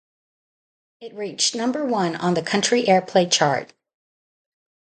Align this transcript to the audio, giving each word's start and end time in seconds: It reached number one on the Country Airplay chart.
It 0.99 1.13
reached 1.13 1.53
number 1.53 1.85
one 1.85 2.15
on 2.15 2.33
the 2.33 2.41
Country 2.41 2.85
Airplay 2.85 3.31
chart. 3.31 3.71